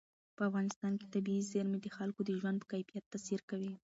[0.35, 3.73] په افغانستان کې طبیعي زیرمې د خلکو د ژوند په کیفیت تاثیر کوي.